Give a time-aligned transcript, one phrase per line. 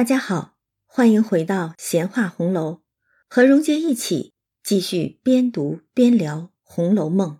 [0.00, 0.56] 大家好，
[0.86, 2.80] 欢迎回到闲话红楼，
[3.28, 7.32] 和荣杰一起继续边读边聊《红楼梦》。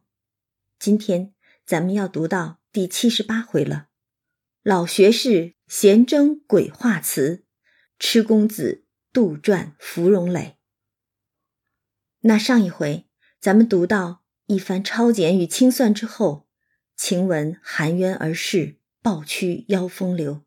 [0.79, 1.33] 今天
[1.65, 3.87] 咱们要读到第七十八回了。
[4.63, 7.47] 老学士闲争鬼话词，
[7.99, 10.59] 痴公子杜撰芙蓉蕾。
[12.21, 13.07] 那上一回
[13.41, 16.47] 咱们读到一番抄检与清算之后，
[16.95, 20.45] 晴雯含冤而逝，抱屈妖风流。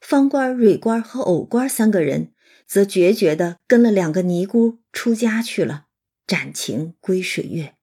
[0.00, 2.32] 方官、蕊官和藕官三个人，
[2.66, 5.86] 则决绝地跟了两个尼姑出家去了，
[6.26, 7.74] 斩情归水月。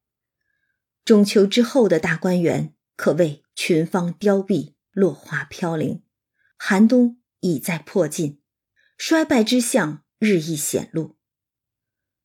[1.04, 6.02] 中秋之后的大观园，可谓群芳凋敝，落花飘零，
[6.58, 8.40] 寒冬已在迫近，
[8.98, 11.16] 衰败之象日益显露。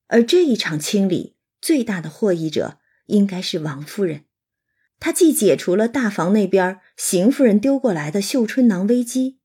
[0.07, 4.25] 而这一场清理最大的获益者，应该是王夫人。
[4.99, 9.40] 她既解除了大房那边邢夫人丢过来的绣春囊危机。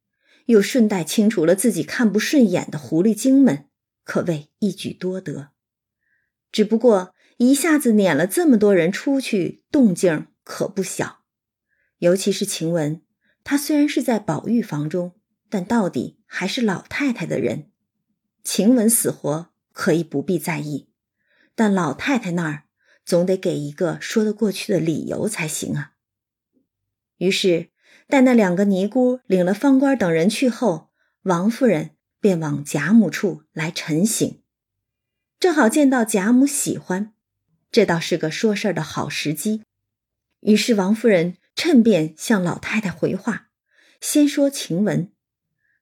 [0.46, 3.68] 又顺带清除了自己看不顺眼的狐狸精们，
[4.04, 5.50] 可谓一举多得。
[6.52, 11.24] 只不过一下子撵了这么多人出去，动静可不小。
[11.98, 13.02] 尤其是晴雯，
[13.44, 15.14] 她虽然是在宝玉房中，
[15.50, 17.72] 但到底还是老太太的人。
[18.44, 20.90] 晴雯死活可以不必在意，
[21.56, 22.66] 但老太太那儿
[23.04, 25.94] 总得给一个说得过去的理由才行啊。
[27.18, 27.72] 于是。
[28.08, 30.92] 待那两个尼姑领了方官等人去后，
[31.24, 34.42] 王夫人便往贾母处来陈醒，
[35.40, 37.14] 正好见到贾母喜欢，
[37.72, 39.64] 这倒是个说事儿的好时机。
[40.42, 43.50] 于是王夫人趁便向老太太回话，
[44.00, 45.12] 先说晴雯。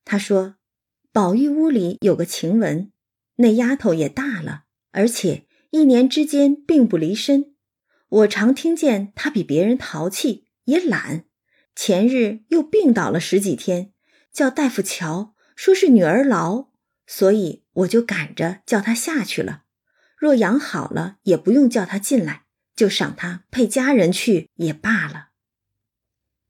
[0.05, 0.55] 她说
[1.11, 2.91] ：“宝玉屋里有个晴雯，
[3.35, 7.53] 那丫头也大了，而且一年之间并不离身。
[8.07, 11.25] 我常听见她比别人淘气，也懒。”
[11.75, 13.93] 前日又病倒了十几天，
[14.31, 16.69] 叫大夫瞧，说是女儿痨，
[17.07, 19.63] 所以我就赶着叫她下去了。
[20.17, 25.29] 若养好了，也不用叫她进来，就赏她配家人去也罢了。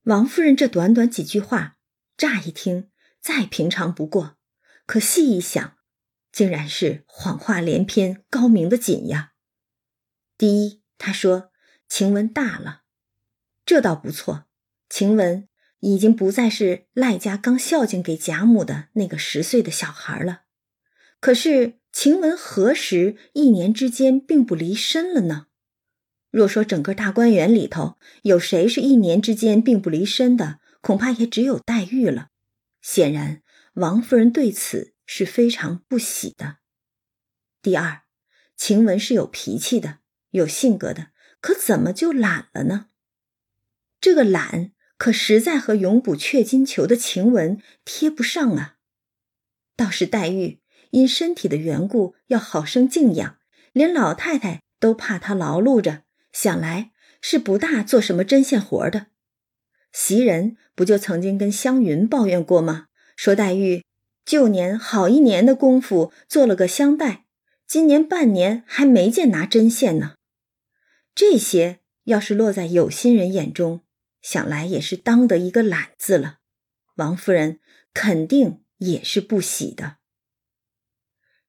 [0.04, 1.78] 王夫人这短短几句话，
[2.18, 2.90] 乍一听
[3.22, 4.38] 再平常不过，
[4.86, 5.78] 可细一想，
[6.32, 9.32] 竟然是谎话连篇，高明的紧呀。
[10.38, 11.52] 第一，她说
[11.88, 12.82] 晴雯大了，
[13.66, 14.46] 这倒不错。
[14.94, 15.48] 晴雯
[15.80, 20.44] 已经不再是赖家刚孝敬给贾母的那个十岁的小孩了，
[21.20, 25.48] 可是晴雯何时一年之间并不离身了呢？
[26.30, 32.30] 若说整个大观园里头有谁是一年之间并不离身的，恐怕也只有黛玉了。
[32.80, 33.42] 显然，
[33.74, 36.58] 王夫人对此是非常不喜的。
[37.64, 38.04] 第二，
[38.56, 41.08] 晴雯是有脾气的，有性格的，
[41.42, 42.90] 可怎么就懒了呢？
[44.00, 44.74] 这个懒。
[45.04, 48.78] 可实在和永补雀金裘的晴雯贴不上啊！
[49.76, 53.38] 倒是黛玉因身体的缘故要好生静养，
[53.74, 59.08] 连老太太都怕她劳碌着，想来是不大做什么针线活的。
[59.92, 62.86] 袭人不就曾经跟湘云抱怨过吗？
[63.18, 63.84] 说黛玉
[64.24, 67.26] 旧年好一年的功夫做了个香袋，
[67.68, 70.16] 今年半年还没见拿针线呢。
[71.14, 73.82] 这些要是落在有心人眼中，
[74.24, 76.40] 想来也是当得一个懒字了，
[76.96, 77.60] 王夫人
[77.94, 79.98] 肯定也是不喜的。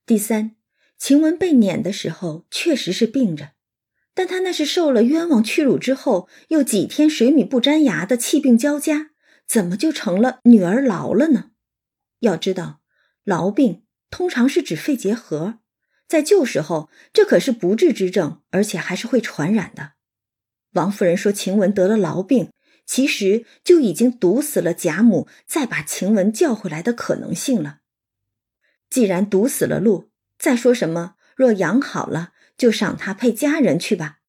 [0.04, 0.56] 第三，
[0.98, 3.52] 晴雯被撵的时候确实是病着，
[4.12, 9.12] 但她那是受了冤枉屈辱之后，又几天水米不沾牙的气病交加，
[9.46, 11.52] 怎么就成了女儿痨了呢？
[12.18, 12.80] 要知道，
[13.24, 15.60] 痨病通常是指肺结核，
[16.08, 19.92] 在旧时候这可是不治之症，而且还是会传染的。
[20.72, 22.50] 王夫人说晴雯得了痨病。
[22.86, 27.80] 其实就已经堵死了贾母再把晴雯叫回来的可能性了。
[28.90, 34.20] 既然堵死了路，再说什么若养好了，就赏她配佳人去吧，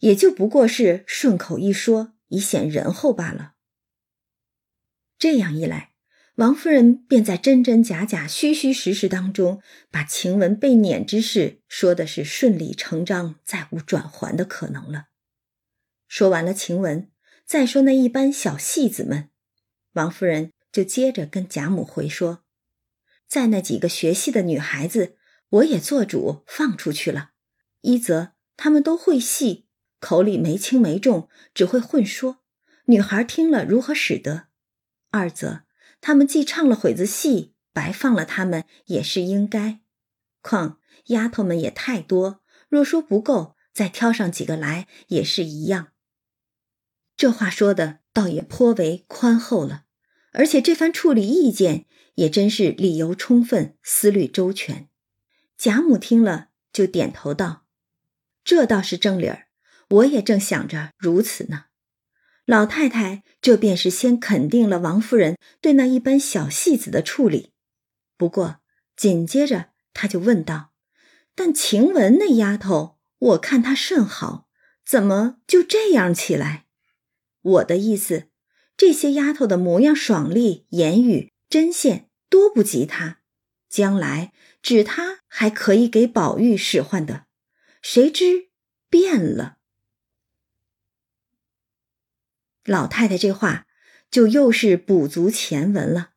[0.00, 3.54] 也就不过是顺口一说，以显仁厚罢了。
[5.16, 5.92] 这样一来，
[6.34, 15.06] 王夫人便在真真假假、虚虚实实当中，把晴雯被撵之事说的是顺理成章，再无转圜的可能了。
[16.08, 17.08] 说完了晴雯。
[17.50, 19.28] 再说那一班小戏子们，
[19.94, 22.44] 王夫人就接着跟贾母回说
[23.26, 25.16] ：“在那几个学戏的女孩子，
[25.48, 27.30] 我也做主放出去了。
[27.80, 29.66] 一则她们都会戏，
[29.98, 32.38] 口里没轻没重，只会混说，
[32.84, 34.44] 女孩听了如何使得；
[35.10, 35.62] 二则
[36.00, 39.80] 她们既唱了会子戏，白放了她们也是应该。
[40.40, 45.88] 况丫头们也太多，若说不够，再挑上几个来也是一样。”
[47.20, 49.84] 这话说的倒也颇为宽厚了，
[50.32, 51.84] 而且这番处理意见
[52.14, 54.88] 也真是理由充分，思虑周全。
[55.58, 57.66] 贾母听了，就点头道
[58.42, 59.48] ：“这倒是正理儿，
[59.90, 61.66] 我也正想着如此呢。”
[62.48, 67.52] 老太太这便是先肯定了王夫人对那一般小戏子的处理，
[68.16, 68.62] 不过
[68.96, 70.72] 紧接着她就问道
[71.36, 74.48] ：“但晴雯那丫头，我看她甚好，
[74.86, 76.64] 怎么就这样起来？
[77.42, 78.28] 我的意思，
[78.76, 83.20] 这些丫头的模样爽利，言语针线多不及她，
[83.68, 84.32] 将来
[84.62, 87.26] 指她还可以给宝玉使唤的，
[87.80, 88.48] 谁知
[88.88, 89.56] 变了。”
[92.64, 93.66] 老太太这话
[94.10, 96.10] 就又是补足前文了，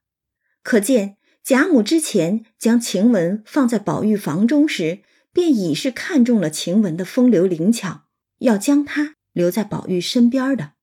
[0.61, 8.07] 可见贾母之前将晴雯放在宝玉房中时，便已是看中了晴雯的风流灵巧，
[8.39, 10.73] 要将她留在宝玉身边的。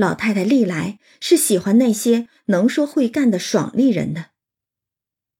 [0.00, 4.30] 老太太历来是喜欢那些能说会干的爽利人的，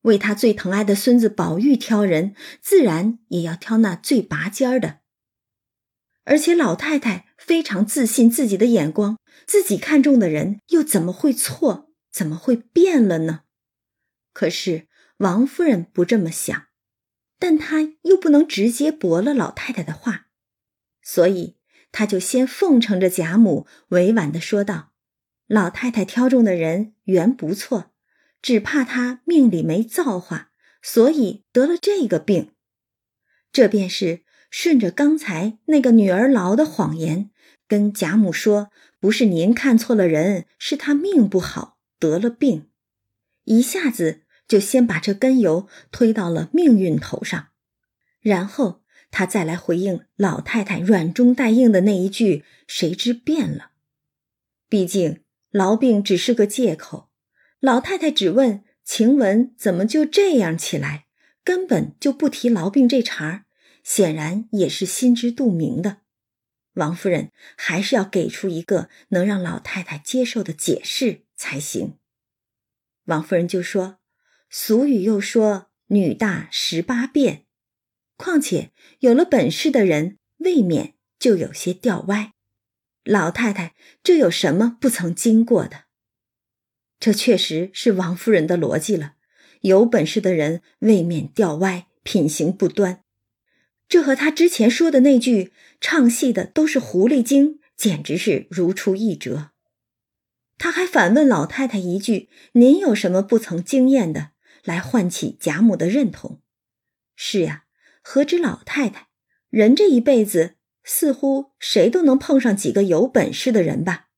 [0.03, 5.01] 为她最疼爱的孙子宝玉挑人，自然也要挑那最拔尖儿的。
[6.25, 11.95] 而且老太太非常自信自己的眼光，自己看中的人又怎么会错？
[12.12, 13.45] 怎么会变了呢？
[14.35, 16.67] 可是王夫人不这么想，
[17.39, 20.27] 但她又不能直接驳了老太太的话，
[21.01, 21.57] 所以
[21.92, 24.92] 他就先奉承着贾母，委婉的说道
[25.46, 27.92] ：“老太太挑中的人原不错，
[28.42, 30.50] 只怕她命里没造化，
[30.82, 32.52] 所以得了这个病。
[33.52, 34.22] 这便是。”
[34.52, 37.31] 顺着刚才那个女儿痨的谎言，
[37.69, 42.66] 跟贾母说：“不是您看错了人，是她命不好，得了病。”
[43.46, 47.50] 一下子就先把这根由推到了命运头上，
[48.20, 53.73] 然后他再来回应老太太软中带硬的那一句：“谁知变了？”
[54.69, 55.23] 毕竟
[55.53, 57.11] 痨病只是个借口，
[57.59, 61.07] 老太太只问晴雯怎么就这样起来，
[61.43, 63.45] 根本就不提痨病这茬儿。
[63.83, 66.03] 显然也是心知肚明的，
[66.75, 71.97] 王夫人还是要给出一个能让老太太接受的解释才行。
[73.07, 73.99] 王夫人就说
[74.51, 77.47] ：“俗语又说‘女大十八变’，
[78.20, 82.34] 况且有了本事的人，未免就有些掉歪。
[83.02, 85.84] 老太太这有什么不曾经过的？
[86.99, 89.14] 这确实是王夫人的逻辑了。
[89.62, 93.02] 有本事的人，未免掉歪，品行不端。”
[93.88, 99.52] 这和他之前说的那句唱戏的都是狐狸精，简直是如出一辙。
[100.58, 104.32] 他还反问老太太一句：“您有什么不曾经验的？”
[104.62, 106.43] 来唤起贾母的认同。
[107.16, 107.64] 是呀，
[108.12, 109.07] 何止老太太，
[109.51, 114.09] 人这一辈子似乎谁都能碰上几个有本事的人吧？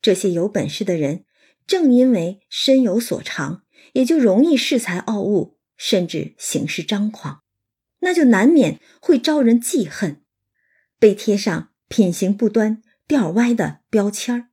[0.00, 1.24] 这些有本事的人，
[1.64, 7.42] 正因为身有所长，也就容易恃才傲物，甚至行事张狂。
[8.00, 10.24] 那就难免会招人记恨，
[10.98, 14.48] 被贴上品行不端、调歪的标签儿。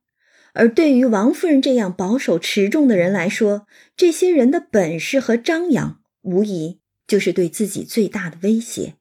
[0.52, 6.79] 而对于王夫人这样保守持重的人来说，这些人的本事和张扬，无疑
[7.10, 8.94] 就是对自己最大的威胁。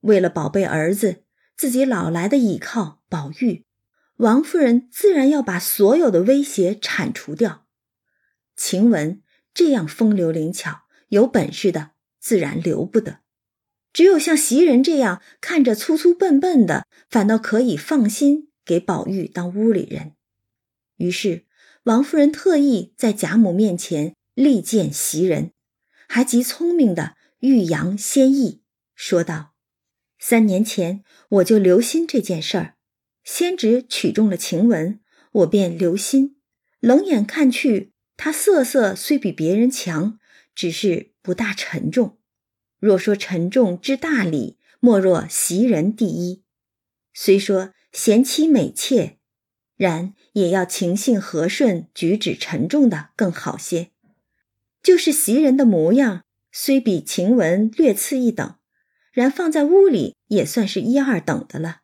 [0.00, 1.24] 为了宝贝儿子，
[1.54, 3.66] 自己老来的倚靠宝玉，
[4.16, 7.66] 王夫人自然要把所有的威胁铲除掉。
[8.56, 9.20] 晴雯
[9.52, 13.18] 这样风流灵巧、有本事的，自然留不得。
[13.92, 20.14] 只有像袭人这样看着粗粗笨笨的，反倒可以放心给宝玉当屋里人。
[20.96, 21.44] 于是
[21.82, 25.50] 王夫人特意在贾母面前力荐袭人，
[26.14, 28.62] 还极聪明的欲扬先抑，
[28.94, 29.56] 说道
[30.16, 32.76] ：“三年前我就留心这件事儿，
[33.24, 35.00] 先只取中了晴雯，
[35.32, 36.36] 我便留心，
[36.78, 40.20] 冷眼看去，她色色虽比别人强，
[40.54, 42.20] 只是不大沉重。”
[42.78, 46.44] 若说沉重之大礼，莫若袭人第一。
[47.12, 49.18] 虽说贤妻美妾，
[49.76, 53.90] 然也要情性和顺，举止沉重的更好些。
[54.84, 58.54] 就是袭人的模样，虽比晴雯略次一等，
[59.12, 61.78] 然放在屋里也算是一二等的了。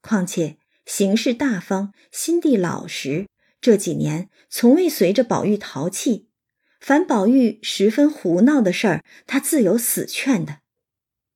[0.00, 3.26] 况且行事大方，心地老实，
[3.60, 6.28] 这几年从未随着宝玉淘气。
[6.80, 10.60] 凡宝玉十分胡闹的事儿，他自有死劝的，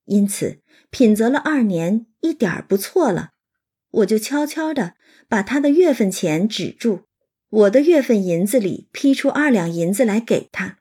[0.05, 3.31] 因此品择了二年，一点儿不错了。
[3.91, 4.95] 我就悄悄的
[5.27, 7.01] 把他的月份钱止住，
[7.49, 10.77] 我的月份银子里批出二两银子来给他，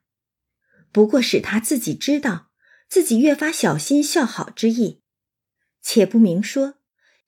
[0.93, 2.51] 不过使他自己知道
[2.89, 5.03] 自己越发小心孝好之意。
[5.81, 6.75] 且不明说，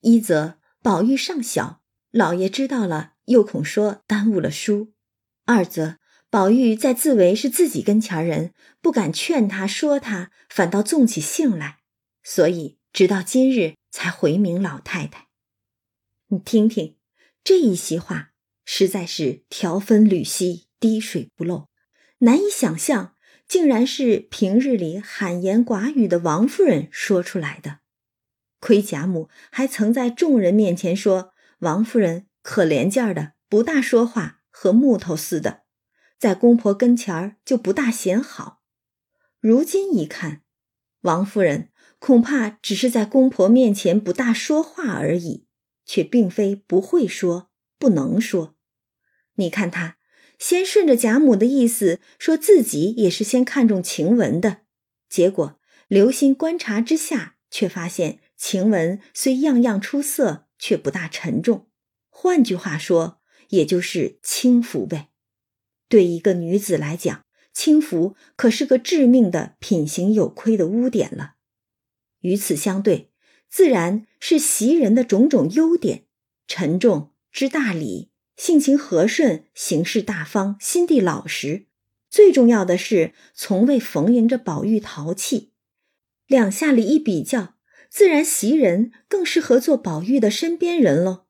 [0.01, 4.93] 一则宝玉尚小，老爷知道了又恐说耽误了书；
[5.45, 5.99] 二则。
[6.31, 11.79] 宝玉在自为是自己跟前人，不敢劝他说他，反倒纵起性来，
[12.25, 15.29] 所以直到今日才回明老太太。
[16.27, 16.97] 你听听
[17.45, 18.33] 这一席话，
[18.65, 21.69] 实在是条分缕析，滴水不漏，
[22.19, 23.14] 难以想象，
[23.47, 27.81] 竟然是平日里罕言寡语的王夫人说出来的。
[28.61, 35.65] 亏贾母还曾在众人面前说王夫人可怜劲儿的，不大说话，和木头似的。
[36.19, 38.63] 在公婆跟前儿就不大显好，
[39.39, 40.43] 如今一看，
[41.03, 45.47] 王夫人恐怕只是在公婆面前不大说话而已，
[45.85, 48.57] 却并非不会说、不能说。
[49.35, 49.99] 你看她
[50.45, 54.59] 先顺着贾母的意思，说自己也是先看中晴雯的，
[55.09, 55.59] 结果
[55.89, 61.71] 留心观察之下，却发现晴雯虽样样出色，却不大沉重。
[62.11, 65.09] 换句话说，也就是轻浮呗。
[65.89, 67.25] 对一个女子来讲，
[67.55, 71.37] 轻浮可是个致命的品行有亏的污点了。
[72.21, 73.11] 与此相对，
[73.49, 76.05] 自然是袭人的种种优点：
[76.47, 81.67] 沉重、知大礼、性情和顺、行事大方、心地老实。
[82.11, 85.53] 最重要的是，从未逢迎着宝玉淘气。
[86.27, 87.55] 两下里一比较，
[87.91, 91.27] 自然袭人更适合做宝玉的身边人喽。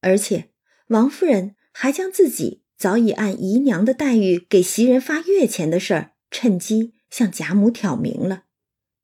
[0.00, 0.50] 而且，
[0.88, 2.62] 王夫人还将自己。
[2.78, 8.44] 早已按姨娘的待遇给袭人发月钱的事儿，趁机向贾母挑明了。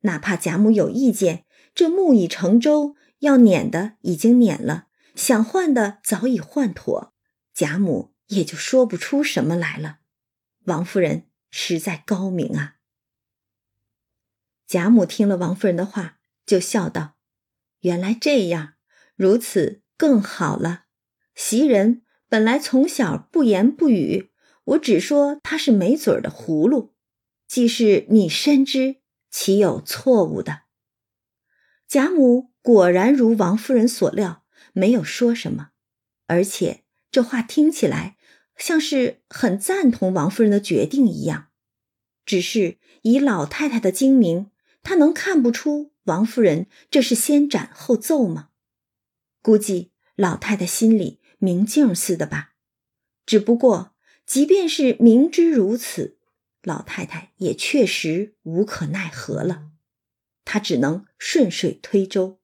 [0.00, 7.14] 哪怕贾母有意见，这木已成舟，要撵的已经撵了，想换的早已换妥，
[7.54, 9.98] 贾母也就说不出什么来了。
[10.64, 12.76] 王夫人实在高明啊！
[14.66, 17.16] 贾母听了王夫人的话，就笑道
[17.80, 18.74] ：“原来这样，
[19.16, 20.84] 如此更好了。
[21.34, 22.02] 袭人。”
[22.32, 24.30] 本来从小不言不语，
[24.64, 26.94] 我只说她是没嘴的葫芦。
[27.46, 30.62] 既是你深知，岂有错误的？
[31.86, 34.41] 贾母果然如王夫人所料，
[34.72, 35.70] 没有说什么，
[36.26, 38.16] 而且这话听起来
[38.56, 41.48] 像是很赞同王夫人的决定一样。
[42.26, 44.50] 只是以老太太的精明，
[44.82, 48.50] 她能看不出王夫人这是先斩后奏吗？
[49.40, 51.20] 估计老太太心里。
[51.38, 52.54] 明镜似的吧，
[53.26, 56.20] 只不过，即便是明知如此，
[56.62, 59.72] 老太太也确实无可奈何了。
[60.44, 62.38] 她只能顺水推舟。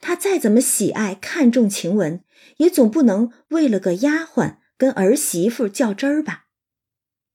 [0.00, 2.22] 他再怎么喜爱看重晴雯，
[2.58, 6.46] 也总不能为了个丫鬟跟儿媳妇较真儿吧。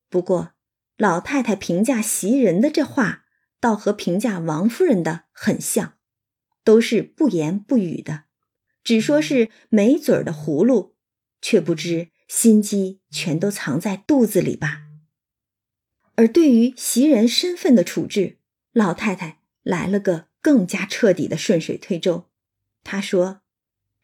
[0.09, 0.53] 不过，
[0.97, 3.25] 老太太评价袭人的这话，
[3.59, 5.93] 倒和评价王夫人的很像，
[6.63, 8.25] 都是不言不语的。
[8.83, 10.95] 只说是没嘴儿的葫芦，
[11.41, 14.83] 却不知心机全都藏在肚子里吧。
[16.15, 18.39] 而对于袭人身份的处置，
[18.73, 22.30] 老太太来了个更加彻底的顺水推舟。
[22.83, 23.41] 他说：“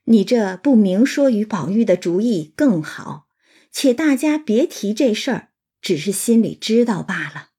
[0.05, 3.27] 你这不明说与宝玉的主意更好，
[3.71, 5.49] 且大家别提这事儿，
[5.81, 7.49] 只是心里知道罢了。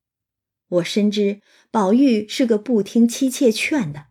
[0.68, 4.06] 我深知宝玉是个不听妻妾劝的，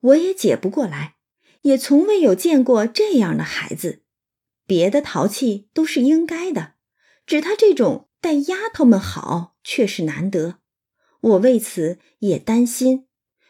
[0.00, 1.16] 我也解不过来。”
[1.62, 4.02] 也从未有见过这样的孩子，
[4.66, 6.72] 别的淘气都是应该的，
[7.26, 10.60] 只他这种待丫头们好却是难得。
[11.20, 13.08] 我为此也担心，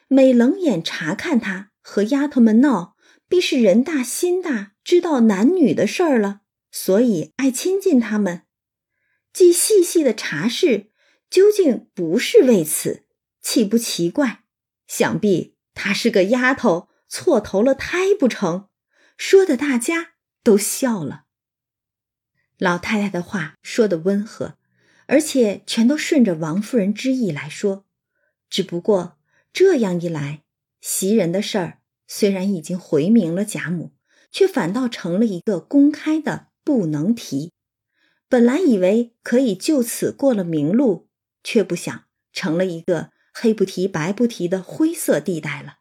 [0.08, 2.96] 每冷眼查看他和丫头们闹，
[3.28, 8.42] 必是人大心大，知道男女的事儿了，所以爱亲近他们。
[9.32, 10.90] 既细细的查视，
[11.28, 13.04] 究竟不是为此，
[13.40, 14.44] 岂不奇怪？
[14.86, 16.90] 想必她是个丫头。
[17.12, 18.68] 错投了胎不成？
[19.16, 20.12] 说的大家
[20.44, 21.24] 都笑了。
[22.56, 24.58] 老太太的话说的温和，
[25.06, 27.84] 而且全都顺着王夫人之意来说。
[28.48, 29.18] 只不过
[29.52, 30.44] 这样一来，
[30.80, 33.92] 袭人的事儿虽然已经回明了贾母，
[34.30, 37.52] 却反倒成了一个公开的不能提。
[38.28, 41.08] 本来以为可以就此过了明路，
[41.42, 45.78] 却不想成了一个黑不提白不提的灰色地带了。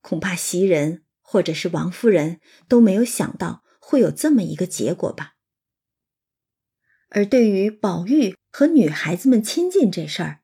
[0.00, 5.34] 恐怕袭人或者是王夫人都没有想到会有这么一个结果吧。
[7.08, 10.40] 而对于宝玉和女孩子们亲近这事儿，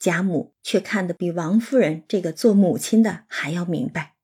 [0.00, 4.16] 贾母却看得比王夫人这个做母亲的还要明白。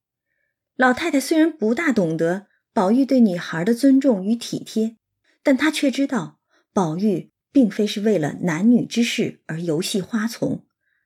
[0.75, 4.97] 老太太虽然不大懂得宝玉对女孩的尊重与体贴，
[5.43, 6.41] 但她却知道
[6.73, 10.65] 宝玉并非是为了男女之事而游戏花丛。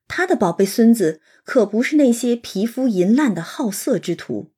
[0.09, 4.53] 他的宝贝孙子可不是那些皮肤淫烂的好色之徒。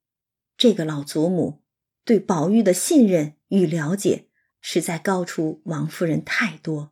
[0.57, 1.61] 这个老祖母
[2.03, 4.25] 对宝玉的信任与了解，
[4.61, 6.91] 实在高出王夫人太多。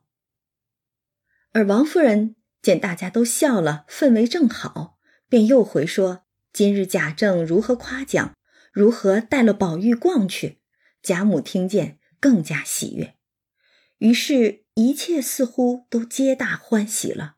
[1.50, 6.22] 而王夫人见大家都笑了，氛围正好，便又回说
[6.54, 8.34] ：“今日贾政如何夸奖，
[8.72, 10.60] 如何带了宝玉逛去。”
[11.02, 13.16] 贾母听见，更加喜悦，
[13.98, 17.34] 于是，一切似乎都皆大欢喜了。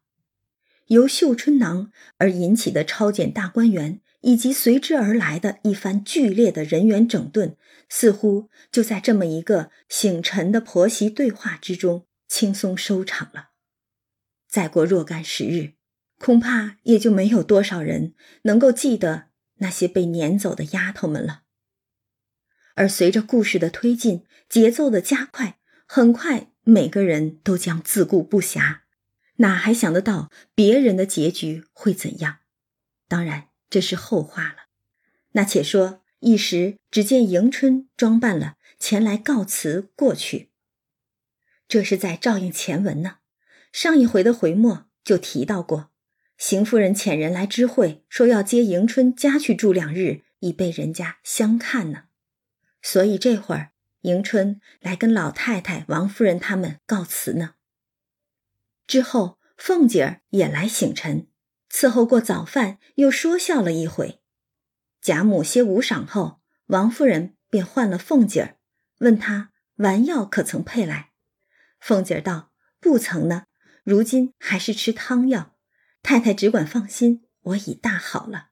[0.89, 7.57] 由绣春囊而引起的抄检大观园，以及随之而来的一番剧烈的人员整顿，
[7.89, 13.54] 似乎就在这么一个醒沉的婆媳对话之中轻松收场了。
[14.55, 15.73] 再过若干时日，
[16.21, 19.25] 恐怕也就没有多少人能够记得
[19.57, 21.43] 那些被撵走的丫头们了。
[22.77, 28.83] 而随着故事的推进，节奏的加快，很快每个人都将自顾不暇，
[29.39, 32.37] 哪还想得到别人的结局会怎样？
[33.09, 34.69] 当然这是后话了。
[35.33, 40.53] 那且说一时，只见迎春装扮了前来告辞过去。
[41.67, 43.17] 这是在照应前文呢。
[43.75, 45.91] 上一回的回末就提到过，
[46.39, 52.05] 邢夫人遣人来知会，说要接迎春家去住两日，以备人家相看呢。
[52.81, 57.55] 所以这会儿，迎春来跟老太太、王夫人他们告辞呢。
[58.87, 61.27] 之后，凤姐儿也来醒晨，
[61.69, 64.21] 伺候过早饭，又说笑了一回。
[65.01, 68.57] 贾母歇午晌后，王夫人便唤了凤姐儿，
[68.99, 71.11] 问她丸药可曾配来。
[71.81, 73.47] 凤姐儿道：“不曾呢，
[73.85, 75.57] 如今还是吃汤药。
[76.03, 78.49] 太太只管放心，我已大好了。”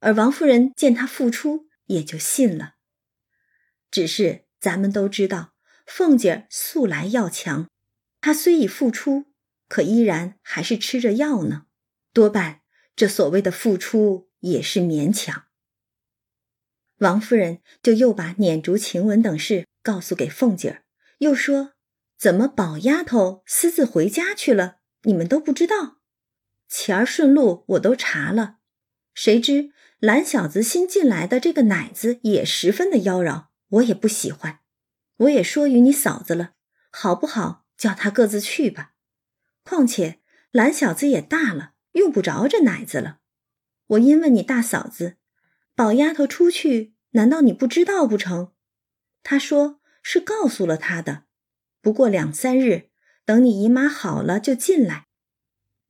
[0.00, 2.76] 而王夫人见她复出，也就信了。
[3.90, 5.52] 只是咱们都知道，
[5.84, 7.68] 凤姐素来要强，
[8.22, 9.26] 她虽已复出，
[9.68, 11.66] 可依然还是吃着药呢。
[12.14, 12.62] 多半
[12.96, 15.44] 这所谓的复出也是勉强。
[16.98, 20.84] 王夫人就又把撵烛晴雯等事告诉给凤姐儿，
[21.18, 21.74] 又说
[22.20, 24.80] ：“怎么宝丫头私自回家去了？
[25.04, 26.00] 你们都不知道？
[26.68, 28.58] 前儿顺路我都查了，
[29.14, 34.58] 谁知懒小子新进来的这个奶子也十分的妖娆。”我也不喜欢，
[35.18, 36.54] 我也说与你嫂子了，
[36.90, 37.64] 好不好？
[37.78, 38.94] 叫他各自去吧。
[39.62, 43.20] 况且懒小子也大了，用不着这奶子了。
[43.86, 45.16] 我因问你大嫂子，
[45.74, 48.52] 宝丫头出去，难道你不知道不成？
[49.22, 51.26] 他说是告诉了他的，
[51.80, 52.90] 不过两三日，
[53.24, 55.06] 等你姨妈好了就进来。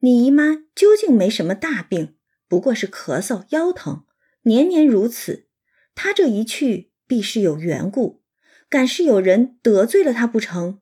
[0.00, 4.04] 你姨妈究竟没什么大病，不过是咳嗽腰疼，
[4.42, 5.48] 年年如此。
[5.94, 6.90] 她这一去。
[7.10, 8.22] 必是有缘故，
[8.68, 10.78] 敢是有人得罪了她不成？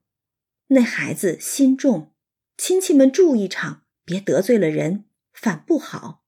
[0.67, 2.13] 那孩子心重，
[2.59, 6.23] 亲戚们住一场，别得罪了人，反不好。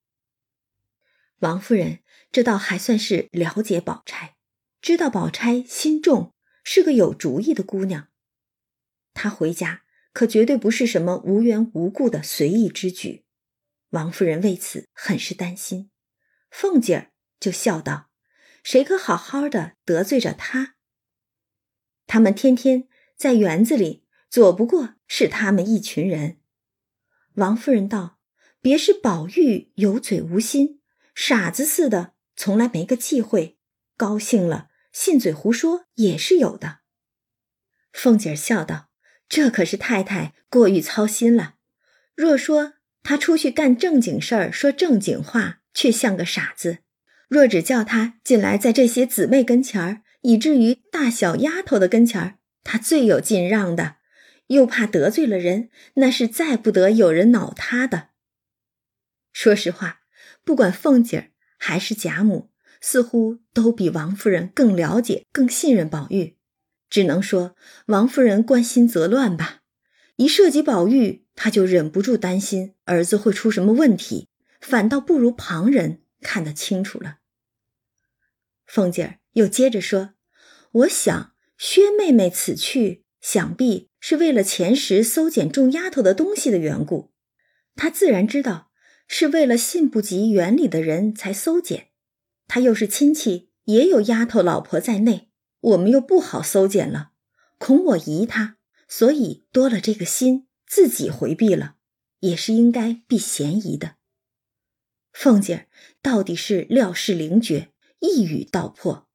[1.40, 1.98] 王夫人
[2.32, 4.36] 这倒还算是了解宝钗，
[4.80, 6.32] 知道宝钗心重，
[6.64, 8.08] 是个有主意的姑娘。
[9.14, 13.24] 他回家可绝对不是什么无缘无故的随意之举。
[13.90, 15.90] 王夫人为此很是担心，
[16.50, 18.10] 凤姐儿就笑道。
[18.62, 20.76] 谁可好好的得罪着他？
[22.06, 26.40] 他们天天在园子里，左不过是他们一群人。
[27.34, 28.18] 王夫人道
[28.60, 30.82] ：“别是宝玉有嘴无心，
[31.14, 33.58] 傻子似的，从来没个忌讳。
[33.96, 36.80] 高兴了，信嘴胡说也是有的。”
[37.92, 38.89] 凤姐儿笑道
[39.30, 41.54] ：“这可是太太过于操心了。
[42.14, 46.78] 若说他出去干正经事儿，说正经话，却像个傻子。”
[47.30, 53.98] 若只叫他进来，在这些姊妹跟前儿，以至于大小丫头的跟前儿，他最有劲让的，
[54.48, 58.08] 又怕得罪了人，那是再不得有人恼他的。
[59.32, 60.00] 说实话，
[60.44, 61.24] 不管凤姐儿
[61.56, 66.36] 还是贾母，似乎都比王夫人更了解、更信任宝玉。
[66.90, 69.62] 只能说王夫人关心则乱吧。
[70.16, 74.29] 一涉及宝玉，她就忍不住担心儿子会出什么问题，
[74.61, 77.20] 反倒不如旁人看得清楚了。
[78.66, 80.11] 凤姐儿又接着说
[80.72, 87.12] ：“我想薛妹妹此去，想必是为了前时搜检众丫头的东西的缘故。
[87.74, 88.70] 她自然知道
[89.09, 91.88] 是为了信不及园里的人才搜检。
[92.46, 95.29] 她又是亲戚，也有丫头老婆在内，
[95.60, 97.10] 我们又不好搜检了，
[97.58, 98.56] 恐我疑他，
[98.88, 101.76] 所以多了这个心，自己回避了，
[102.20, 103.96] 也是应该避嫌疑的。
[105.12, 105.66] 凤姐儿
[106.00, 109.06] 到底是料事灵绝。”一语道破，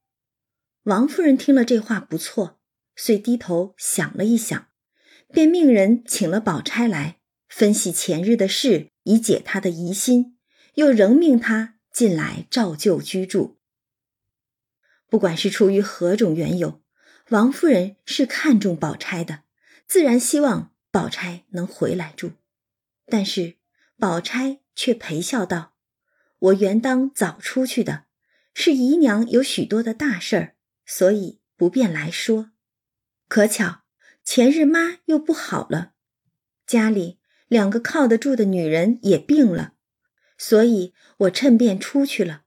[0.84, 2.60] 王夫人听了这话不错，
[2.94, 4.68] 遂低头想了一想，
[5.32, 10.38] 便命人请了宝钗来分析前日的事，以解她的疑心，
[10.74, 13.55] 又仍命她进来照旧居住。
[15.08, 16.82] 不管是出于何种缘由，
[17.30, 19.44] 王夫人是看中宝钗的，
[19.86, 22.32] 自然希望宝钗能回来住。
[23.06, 23.56] 但是
[23.98, 25.74] 宝钗却陪笑道
[26.38, 28.06] ：“我原当早出去的，
[28.52, 32.50] 是姨娘有许多的大事儿，所以不便来说。
[33.28, 33.82] 可巧
[34.24, 35.92] 前日妈又不好了，
[36.66, 39.74] 家里两个靠得住的女人也病了，
[40.36, 42.45] 所以我趁便出去了。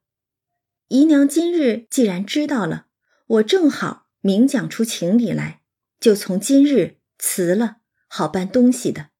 [0.89, 2.87] 姨娘今日既然知道了，
[3.25, 5.61] 我正好。”明讲出情理来，
[5.97, 9.11] 就从今日辞了，好办东西的。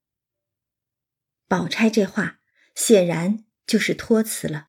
[1.48, 2.40] 宝钗这话
[2.74, 4.68] 显然就是托辞了。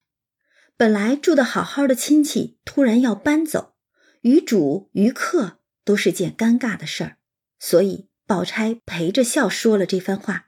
[0.78, 3.76] 本来住的好好的亲戚，突然要搬走，
[4.22, 7.18] 于主于客都是件尴尬的事儿，
[7.60, 10.48] 所以宝钗陪着笑说了这番话。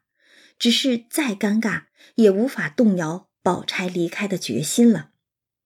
[0.58, 5.10] 只是再尴尬，也无法动摇宝钗离开的决心了。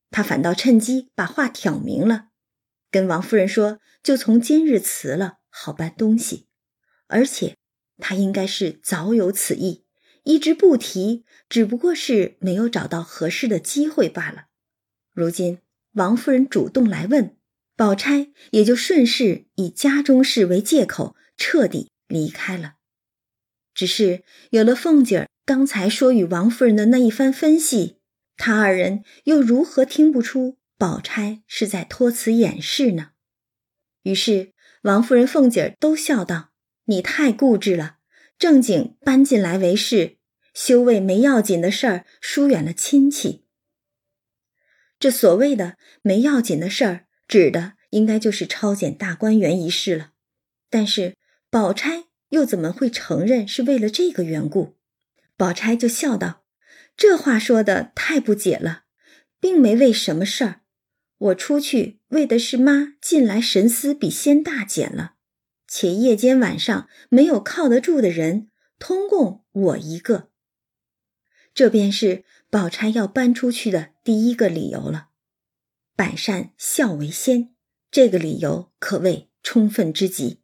[0.10, 2.30] 他反倒趁机把话挑明了。
[2.90, 6.48] 跟王夫人说，就从今日辞了，好搬东西。
[7.08, 7.56] 而且
[7.98, 9.86] 他应该是早有此意，
[10.24, 14.46] 一直不提，只不过是没有找到合适的机会罢了。
[15.14, 15.60] 如今
[15.94, 17.36] 王夫人主动来问，
[17.76, 22.76] 宝钗也就顺势以家中事为借口，彻底离开了。
[23.74, 27.97] 只是有了凤姐儿刚才说与王夫人的那一番分析，
[28.38, 30.58] 他二人又如何听不出？
[30.80, 33.14] 宝钗是在托辞掩饰呢，
[34.04, 36.52] 于是王夫人、凤姐儿都笑道
[36.86, 37.98] ：“你太固执了，
[38.38, 40.18] 正经搬进来为事，
[40.54, 43.44] 休为没要紧的事儿疏远了亲戚。”
[45.00, 50.12] 这所谓的没要紧的事儿，指的应该就是抄检大观园一事了。
[50.70, 51.16] 但是
[51.50, 54.78] 宝钗又怎么会承认是为了这个缘故？
[55.36, 56.46] 宝钗就笑道
[56.98, 58.84] ：“这话说的太不解了，
[59.40, 60.62] 并没为什么事儿。”
[61.20, 65.14] 我出去为的是妈近来神思比先大减了，
[65.68, 70.30] 且夜间晚上没有靠得住的人，通共我一个。
[71.56, 75.08] 这便是宝钗要搬出去的第一个理由了。
[75.96, 77.56] 百善孝为先，
[77.90, 80.44] 这个理由可谓充分之极。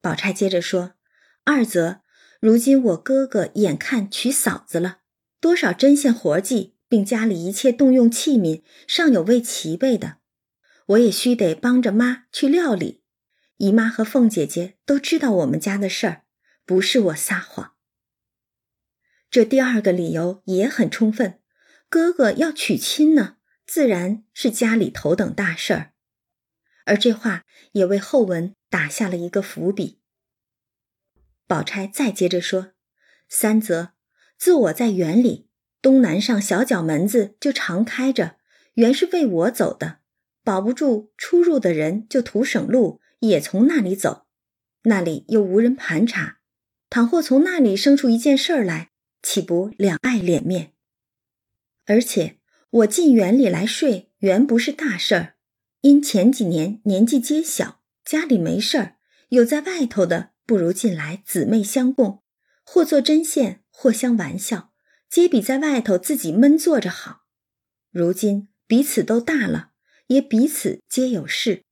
[0.00, 0.94] 宝钗接着说
[1.42, 2.02] ：“二则，
[2.40, 4.98] 如今我哥哥眼看娶嫂子了，
[5.44, 10.18] 多少针线活计。”并家里一切动用器皿尚有未齐备的，
[10.88, 13.02] 我也须得帮着妈去料理。
[13.56, 16.22] 姨妈和凤姐姐都知道我们家的事儿，
[16.64, 17.74] 不是我撒谎。
[19.28, 21.40] 这第二个理由也很充分，
[21.88, 25.94] 哥哥要娶亲呢，自然是家里头等大事儿。
[26.84, 29.98] 而这话也为后文打下了一个伏笔。
[31.48, 32.74] 宝钗再接着说
[33.28, 33.93] ：“三则，
[34.38, 35.48] 自我在园里。”
[35.82, 38.36] 东南上小角门子就常开着，
[38.74, 39.98] 原是为我走的，
[40.42, 44.24] 保不住出入的人就图省路，也从那里走。
[44.84, 46.38] 那里又无人盘查，
[46.88, 48.92] 倘或从那里生出一件事儿来，
[49.22, 50.72] 岂不两碍脸面？
[51.84, 52.38] 而且
[52.70, 55.34] 我进园里来睡，原不是大事儿，
[55.82, 58.96] 因前几年年纪皆小，家里没事儿，
[59.28, 62.22] 有在外头的，不如进来姊妹相共，
[62.64, 64.72] 或做针线，或相玩笑。
[65.10, 67.24] 皆比在外头自己闷坐着好。
[67.90, 69.70] 如今彼此都大了，
[70.06, 71.62] 也彼此皆有事。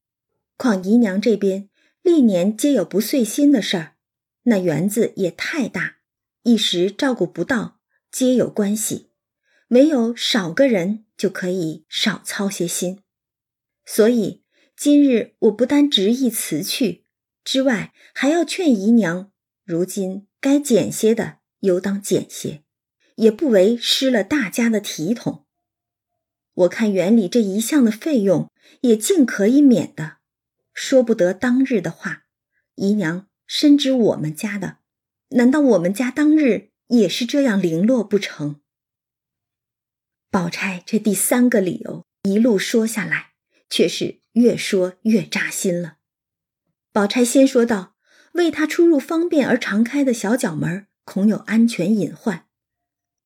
[0.57, 1.69] 况姨娘这边
[2.03, 3.97] 历年皆有不遂心的事儿，
[4.45, 5.97] 那园子也太大，
[6.43, 7.81] 一时照顾不到，
[8.13, 9.11] 皆有关系。
[9.67, 13.03] 没有少个人就可以少操些心。
[13.85, 14.45] 所以
[14.77, 17.07] 今日我不单执意辞去，
[17.43, 19.33] 之外还要劝姨娘，
[19.65, 22.63] 如今该减些的，尤当减些。
[23.17, 25.47] 也不为失了大家的体统。
[26.55, 30.17] 我看园里这一项的费用也尽可以免的，
[30.73, 32.25] 说不得当日的话。
[32.75, 34.79] 姨娘深知我们家的，
[35.31, 38.61] 难道我们家当日也是这样零落不成？
[40.31, 43.33] 宝钗这第三个理由一路说下来，
[43.69, 45.99] 却是越说越扎心了。
[46.93, 47.95] 宝钗先说道
[48.33, 52.47] ：“为他出入方便而常开的小角门，恐有安全隐患。”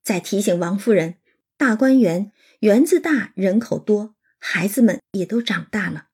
[0.02, 1.16] 再提醒王夫人，
[1.56, 6.08] 大观园园子大，人口多，孩子们也都长大了，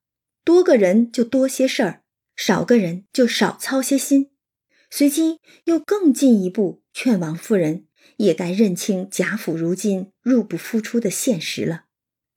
[0.44, 2.03] 多个人就多些事儿，
[2.35, 4.31] 少个人就少操些心。
[4.90, 11.85] 随即又更进一步劝王夫人，也该认清贾府如今入不敷出的现实了，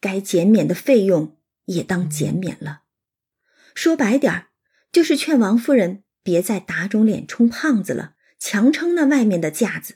[0.01, 2.83] 该减免的费用也当减免了。
[3.73, 4.47] 说白点儿，
[4.91, 9.95] 就是劝王夫人别再打肿脸充胖子了，强撑那外面的架子。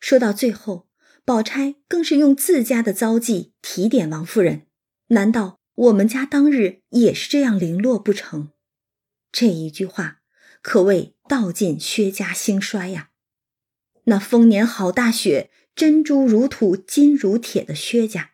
[0.00, 0.88] 说到最后，
[1.24, 4.66] 宝钗更是用自家的遭际提点王夫人
[5.08, 8.50] ：“难道我们家当日也是这样零落不成？”
[9.32, 10.20] 这一句话
[10.62, 13.10] 可谓道尽薛家兴衰呀！
[14.04, 18.32] 那丰年好大雪，珍珠如土，金如铁的薛家，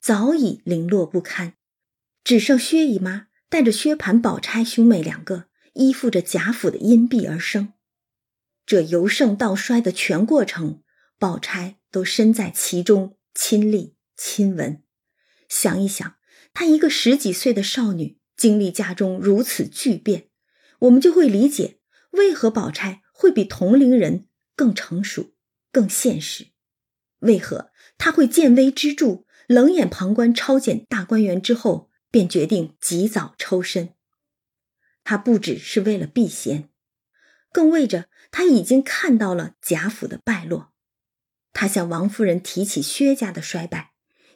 [0.00, 1.54] 早已零落不堪，
[2.22, 7.72] 只剩薛姨妈带着薛蟠、宝钗兄妹两个依附着贾府的荫庇而生。
[8.68, 10.82] 这由盛到衰的全过程，
[11.18, 14.82] 宝钗都身在其中，亲历亲闻。
[15.48, 16.16] 想一想，
[16.52, 20.28] 她一个十几岁的少女，经历家中如此巨变，
[20.80, 21.78] 我们就会理解
[22.10, 25.32] 为何宝钗会比同龄人更成熟、
[25.72, 26.48] 更现实，
[27.20, 33.94] 为何她会见微知著，冷眼旁观抄检大观园之后，便决定及早抽身。
[35.04, 36.68] 她不只是为了避嫌。
[37.50, 40.72] 更为着他已经看到了贾府的败落，
[41.52, 43.92] 他向王夫人提起薛家的衰败，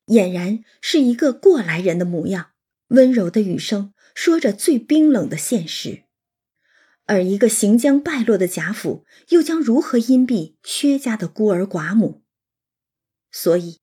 [0.07, 2.53] 俨然是一个过来人的模样，
[2.89, 6.05] 温柔的语声说着最冰冷的现实。
[7.07, 12.23] 而一个行将败落的贾府，又将如何荫庇薛家的孤儿寡母？
[13.31, 13.81] 所以，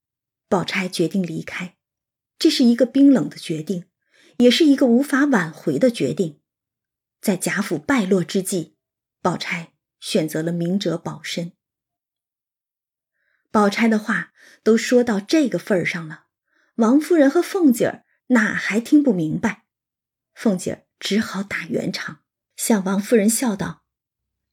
[0.47, 1.75] 宝钗决定离开，
[2.37, 3.85] 这是一个冰冷的决定，
[4.37, 6.39] 也是一个无法挽回的决定。
[7.21, 8.75] 在贾府败落之际。
[9.21, 11.53] 宝钗选择了明哲保身。
[13.51, 14.31] 宝钗的话
[14.63, 16.25] 都说到这个份儿上了，
[16.75, 19.65] 王夫人和凤姐儿哪还听不明白？
[20.33, 22.19] 凤姐儿只好打圆场，
[22.55, 23.83] 向王夫人笑道：“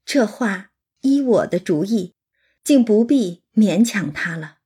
[0.04, 0.70] 这话
[1.02, 2.14] 依我的主意，
[2.64, 4.58] 竟不必勉强她了。”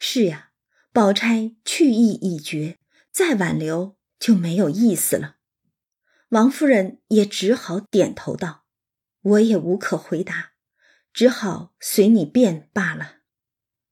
[0.00, 0.52] 是呀，
[0.92, 2.78] 宝钗去意已决，
[3.12, 5.36] 再挽留就没有意思了。
[6.30, 8.59] 王夫人也只好点头道。
[9.22, 10.52] 我也无可回答，
[11.12, 13.16] 只好随你便罢了。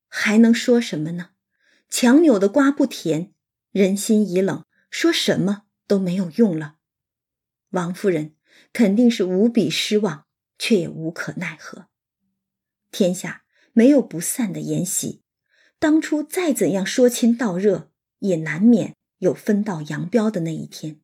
[0.08, 1.30] 还能说什么呢？
[1.90, 3.34] 强扭的瓜不甜，
[3.70, 6.76] 人心已冷，说什么都没有用了。
[7.70, 8.36] 王夫人
[8.72, 10.26] 肯定是无比失望，
[10.58, 11.88] 却也无可奈何。
[12.90, 15.22] 天下没有不散的筵席，
[15.78, 21.00] 当初再怎样说亲道热，也难免有分道扬镳的那一天。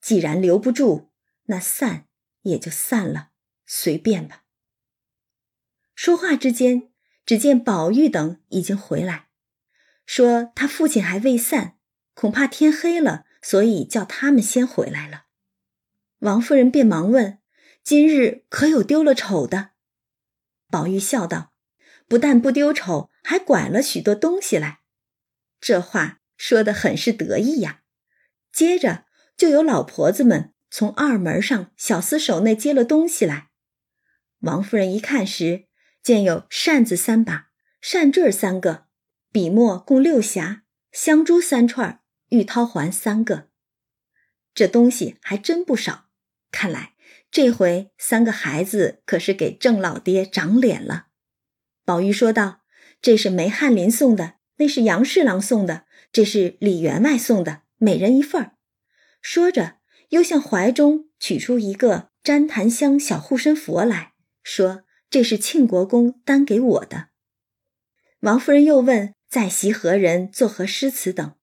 [0.00, 1.10] 既然留不住，
[1.44, 2.06] 那散
[2.42, 3.30] 也就散了。
[3.66, 4.44] 随便吧。
[5.94, 6.90] 说话之间，
[7.24, 9.28] 只见宝玉等已经回来，
[10.04, 11.76] 说他父亲还未散，
[12.14, 15.26] 恐怕天黑了，所以叫他们先回来了。
[16.20, 17.38] 王夫人便忙问
[17.84, 19.70] ：“今日可有丢了丑的？”
[20.70, 21.52] 宝玉笑道
[22.08, 24.80] ：“不但不丢丑，还拐了许多东西来。”
[25.60, 27.82] 这话说的很是得意呀。
[28.52, 33.50] 接着就有老婆子们从二门上小厮手内接了东西来。
[34.44, 35.64] 王夫人一看时，
[36.02, 37.48] 见有扇子三把、
[37.80, 38.84] 扇坠三个、
[39.32, 40.60] 笔墨共六匣、
[40.92, 43.48] 香珠三串、玉绦环三个，
[44.54, 46.08] 这东西还真不少。
[46.50, 46.92] 看来
[47.30, 51.06] 这回三个孩子可是给郑老爹长脸了。
[51.86, 52.60] 宝玉说道
[53.00, 58.56] ：“这是梅翰林送的，那是杨侍郎送的，这是李员外送的，每人一份儿。”
[59.22, 59.78] 说着，
[60.10, 64.13] 又向怀中取出一个旃檀香小护身符来。
[64.44, 67.08] 说：“这是庆国公单给我的。”
[68.20, 71.34] 王夫人又问：“在席何人作何诗词等？”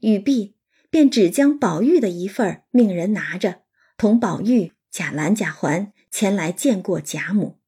[0.00, 0.56] 语毕，
[0.88, 3.62] 便只将宝玉的一份命人拿着，
[3.96, 7.58] 同宝玉、贾兰、贾环前来见过贾母。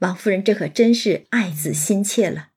[0.00, 2.48] 王夫人这可真是爱子心切了，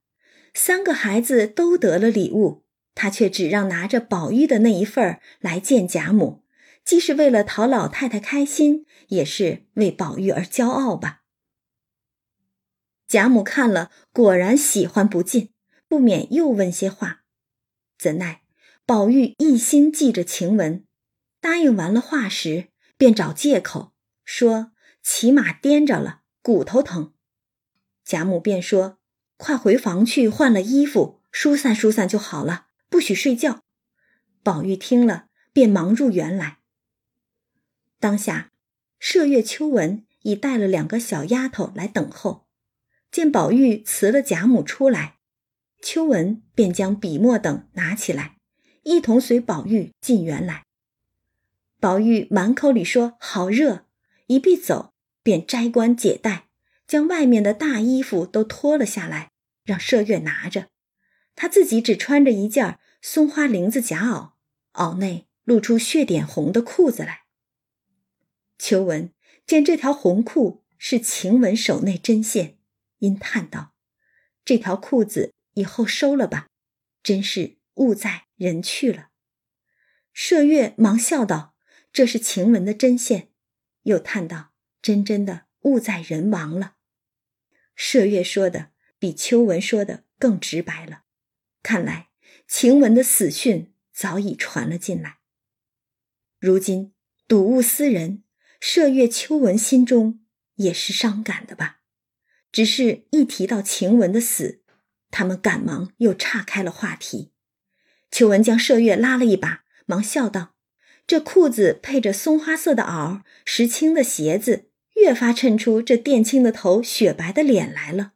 [0.53, 6.43] 三个孩子都得了礼物，她却只让拿着宝玉的那一份来见贾母，
[6.83, 11.23] 既是为了讨老太太开心，也是为宝玉而骄傲吧。
[13.07, 15.53] 贾母看了，果然喜欢不尽，
[15.87, 17.23] 不免又问些话。
[17.97, 18.41] 怎奈
[18.85, 20.85] 宝玉一心记着晴雯，
[21.39, 22.67] 答应完了话时，
[22.97, 23.93] 便找借口
[24.25, 27.13] 说骑马颠着了，骨头疼。
[28.03, 28.99] 贾母便说
[29.37, 33.63] ：“快回房去换了衣服，疏散疏散就好了，不许睡觉。”
[34.43, 36.59] 宝玉听了，便忙入园来。
[37.99, 38.51] 当下，
[39.01, 42.46] 麝月、秋纹已带了两个小丫头来等候。
[43.11, 45.17] 见宝玉辞了贾母出来，
[45.81, 48.37] 秋纹便将笔墨等拿起来，
[48.83, 50.65] 一同随宝玉进园来。
[51.79, 53.85] 宝玉满口里说好热，
[54.27, 54.93] 一必走，
[55.23, 56.47] 便摘冠解带，
[56.87, 59.31] 将外面的大衣服都脱了下来，
[59.63, 60.67] 让麝月拿着，
[61.35, 64.31] 他自己只穿着一件松花绫子夹袄，
[64.73, 67.21] 袄内露出血点红的裤子来。
[68.57, 69.13] 秋纹
[69.45, 72.56] 见这条红裤是晴雯手内针线。
[72.99, 73.73] 因叹道
[74.45, 76.47] ：“这条裤子以后收了吧，
[77.03, 79.09] 真是物在人去了。”
[80.15, 81.55] 麝月忙笑道
[81.93, 83.29] ：“这是晴雯的针线，
[83.83, 86.75] 又叹道：“真真的物在人亡了。”
[87.77, 91.03] 麝月说的比秋文说的更直白了，
[91.61, 92.09] 看来
[92.47, 95.19] 晴雯的死讯早已传了进来。
[96.39, 96.95] 如今
[97.27, 98.23] 睹物思人，
[98.59, 101.76] 麝月、秋文心中也是伤感的吧？
[102.57, 104.63] 只是一提到晴雯的死，
[105.11, 107.31] 他们赶忙又岔开了话题。
[108.09, 110.55] 秋文将麝月拉了一把，忙笑道
[111.05, 118.13] ：“这裤子配着松花色的袄，石青的鞋子，越发衬出这靛青的头、雪白的脸来了。”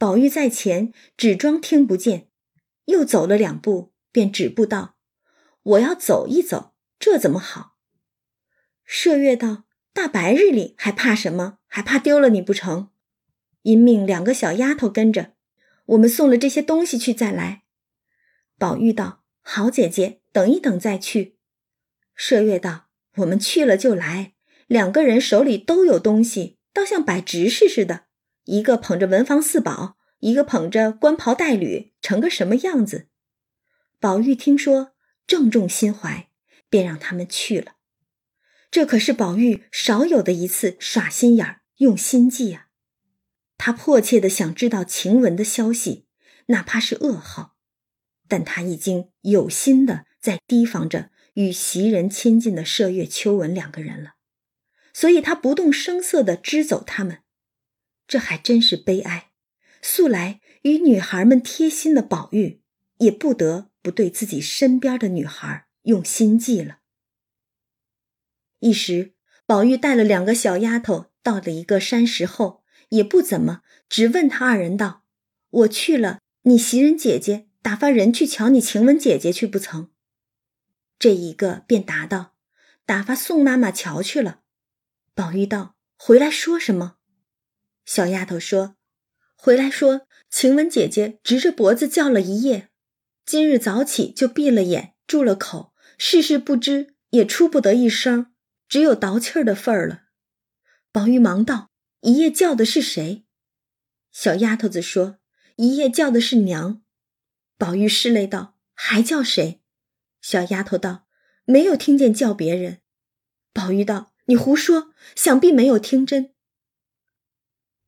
[0.00, 2.28] 宝玉在前，只装听不见，
[2.86, 4.96] 又走了两步，便止步道
[5.62, 7.76] ：“我要走一走，这怎么好？”
[8.88, 11.58] 麝月道：“大白日里还怕什么？
[11.66, 12.88] 还怕丢了你不成？”
[13.62, 15.32] 因命两个小丫头跟着，
[15.86, 17.62] 我们送了这些东西去，再来。
[18.58, 21.36] 宝玉道：“好姐姐，等一等再去。”
[22.16, 24.34] 麝月道：“我们去了就来，
[24.66, 28.04] 两个人手里都有东西，倒像摆执事似的，
[28.44, 33.08] 一个捧着文房四宝，一个捧着官袍带履，成个什么样子？”
[33.98, 34.92] 宝玉听说，
[35.26, 36.28] 正中心怀，
[36.68, 37.76] 便让他们去了。
[38.70, 42.68] 这可是宝玉少有的一次耍心眼儿、用心计啊！
[43.64, 46.08] 他迫切的想知道晴雯的消息，
[46.46, 47.54] 哪怕是噩耗，
[48.26, 54.14] 但他已经有心的在提防着与袭人亲近的麝月、秋纹两个人了，
[54.92, 57.18] 所以他不动声色的支走他们。
[58.08, 59.30] 这还真是悲哀。
[59.80, 62.62] 素来与女孩们贴心的宝玉，
[62.98, 66.78] 也不得不对自己身边的女孩用心计了。
[68.58, 69.14] 一时，
[69.46, 72.61] 宝玉带了两个小丫头到了一个山石后。
[72.92, 75.02] 也不怎么，只问他二人道
[75.50, 79.90] ：“我去了，你袭人姐姐打发人去瞧你晴雯姐姐去不曾？”
[80.98, 82.34] 这一个便答道
[82.84, 84.40] ：“打发宋妈妈瞧去了。”
[85.16, 86.96] 宝玉道：“回来说什么？”
[87.86, 88.76] 小丫头说
[89.34, 92.68] ：“回来说晴雯姐姐直着脖子叫了一夜，
[93.24, 98.32] 今日早起就闭了眼，住了口，事事不知，也出不得一声，
[98.68, 100.02] 只有倒气儿的份儿了。”
[100.92, 101.71] 宝玉忙道。
[102.02, 103.24] 一夜叫的是谁？
[104.10, 105.20] 小丫头子说
[105.54, 106.82] ：“一夜叫的是娘。”
[107.56, 109.62] 宝玉拭泪道：“还叫谁？”
[110.20, 111.06] 小丫头道
[111.46, 112.80] ：“没有听见叫别人。”
[113.54, 116.34] 宝玉道：“你胡说，想必没有听真。”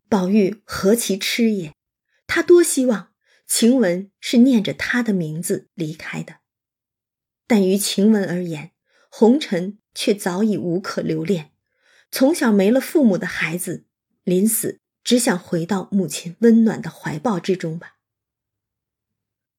[0.08, 1.74] 宝玉何其痴也！
[2.28, 3.12] 他多希望
[3.48, 6.36] 晴雯是念着他的名字离开的，
[7.48, 8.70] 但于晴雯而言，
[9.10, 11.50] 红尘却早已无可留恋，
[12.12, 13.86] 从小没了父母的孩子。
[14.24, 17.98] 临死只想回到母亲温暖的怀抱之中吧。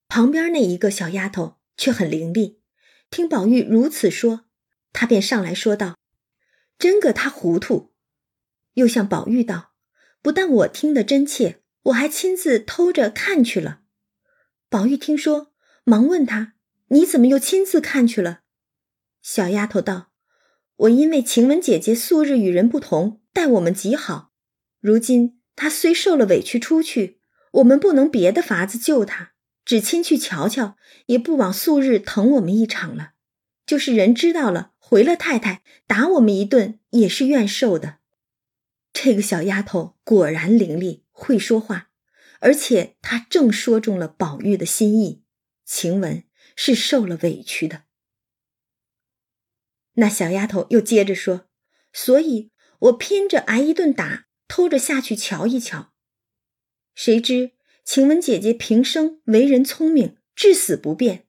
[0.08, 2.58] 旁边那一个小丫头却很伶俐，
[3.10, 4.45] 听宝玉如此说，
[4.91, 5.97] 她便上来说道
[6.78, 7.93] ：“真个他糊涂。”
[8.73, 9.73] 又向宝玉道
[10.21, 13.82] ：“不但我听得真切，我还亲自偷着看去了。”
[14.69, 16.56] 宝玉听说，忙问他
[16.89, 18.41] ：“你怎么又亲自看去了？”
[19.21, 20.12] 小丫头道
[20.75, 24.34] ：“我因为晴雯姐姐素日与人不同，待我们极好。”
[24.86, 27.19] 如今他虽受了委屈出去，
[27.54, 29.32] 我们不能别的法子救他，
[29.65, 33.13] 只亲去瞧瞧，也不枉素日疼我们一场了。
[33.65, 37.98] 就是人知道了，回了太太打我们一顿，也是愿受的。
[38.93, 41.89] 这个小丫头果然伶俐，会说话，
[42.39, 45.24] 而且她正说中了宝玉的心意。
[45.65, 47.86] 晴雯是受了委屈的。
[49.93, 51.48] 那小丫头又接着说
[51.91, 55.93] ：“所以我拼着挨一顿打。”偷着下去瞧一瞧，
[56.93, 57.51] 谁知
[57.84, 61.27] 晴雯姐姐平生为人聪明，至死不变。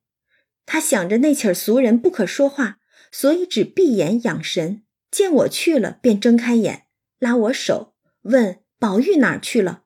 [0.64, 2.78] 她想着那起俗人不可说话，
[3.10, 4.82] 所以只闭眼养神。
[5.10, 6.86] 见我去了，便睁开眼，
[7.18, 9.84] 拉我手，问宝玉哪儿去了。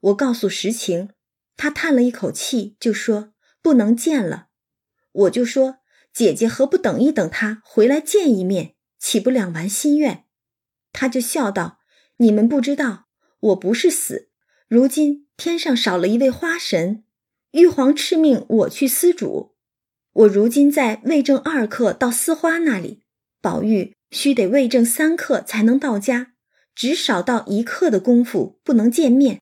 [0.00, 1.10] 我告诉实情，
[1.56, 4.48] 她叹了一口气，就说不能见了。
[5.12, 5.78] 我就说
[6.12, 10.26] 姐姐何不等一等他回来见一面，岂不两完心愿？
[10.92, 11.75] 她就笑道。
[12.18, 13.08] 你们不知道，
[13.40, 14.28] 我不是死，
[14.68, 17.04] 如今天上少了一位花神，
[17.50, 19.54] 玉皇敕命我去司主。
[20.12, 23.02] 我如今在魏正二刻到司花那里，
[23.42, 26.32] 宝玉须得魏正三刻才能到家，
[26.74, 29.40] 只少到一刻的功夫不能见面。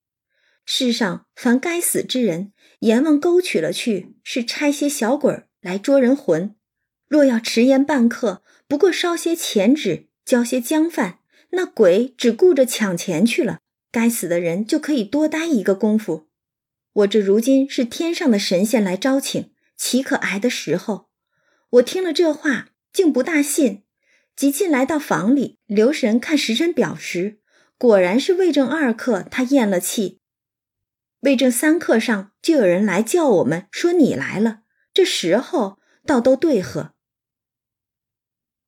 [0.66, 6.56] 世上凡该死之人，阎王勾取了去，是差些小鬼来捉人魂。
[7.06, 11.20] 若要迟延半刻，不过烧些钱纸，交些姜饭。
[11.54, 16.28] 那鬼只顾着抢钱去了，该死的人就可以多待一个功夫。
[16.92, 21.08] 我这如今是天上的神仙来招请，岂可挨的时候？
[21.70, 23.82] 我听了这话，竟不大信，
[24.36, 27.40] 即进来到房里，留神看时辰表时，
[27.76, 30.20] 果然是未正二刻，他咽了气。
[31.20, 34.60] 未正三刻上就有人来叫我们，说你来了。
[34.92, 36.92] 这时候倒都对合。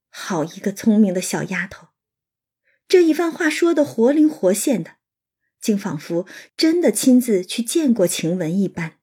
[0.09, 1.86] 好一个聪明的小丫头，
[2.89, 4.93] 这一番话说的活灵活现的，
[5.61, 6.27] 竟仿佛
[6.57, 8.99] 真的亲自去见过晴雯一般。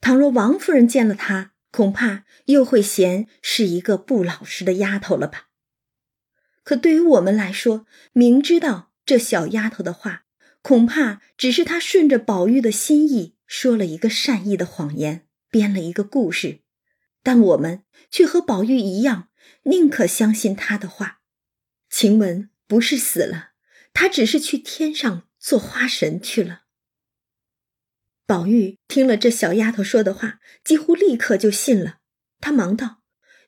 [0.00, 5.48] 倘若王夫人见了她，恐怕又会嫌是一个不老实的丫头了吧？
[6.62, 10.24] 可对于我们来说，明知道这小丫头的话，
[10.62, 16.60] 恐怕只是她顺着宝玉的心意说了一个善意的谎言，编了一个故事，
[17.22, 19.28] 但我们却和宝玉一样。
[19.64, 21.20] 宁可相信他的话，
[21.90, 23.50] 晴雯不是死了，
[23.92, 26.62] 他只是去天上做花神去了。
[28.26, 31.98] 宝玉听了这小丫头说的话，几乎立刻就信了。
[32.40, 33.02] 他忙道：“